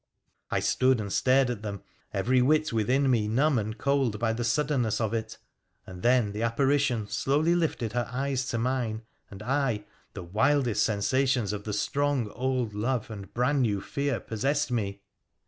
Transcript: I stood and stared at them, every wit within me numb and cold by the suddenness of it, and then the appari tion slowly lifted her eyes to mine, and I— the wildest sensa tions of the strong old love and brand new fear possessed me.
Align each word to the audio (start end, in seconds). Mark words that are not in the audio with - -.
I 0.49 0.61
stood 0.61 0.99
and 0.99 1.13
stared 1.13 1.51
at 1.51 1.61
them, 1.61 1.83
every 2.11 2.41
wit 2.41 2.73
within 2.73 3.07
me 3.07 3.27
numb 3.27 3.59
and 3.59 3.77
cold 3.77 4.17
by 4.17 4.33
the 4.33 4.43
suddenness 4.43 4.99
of 4.99 5.13
it, 5.13 5.37
and 5.85 6.01
then 6.01 6.31
the 6.31 6.39
appari 6.41 6.79
tion 6.79 7.07
slowly 7.07 7.53
lifted 7.53 7.93
her 7.93 8.09
eyes 8.11 8.47
to 8.47 8.57
mine, 8.57 9.03
and 9.29 9.43
I— 9.43 9.85
the 10.15 10.23
wildest 10.23 10.89
sensa 10.89 11.27
tions 11.27 11.53
of 11.53 11.65
the 11.65 11.71
strong 11.73 12.31
old 12.31 12.73
love 12.73 13.11
and 13.11 13.31
brand 13.31 13.61
new 13.61 13.79
fear 13.79 14.19
possessed 14.19 14.71
me. 14.71 15.03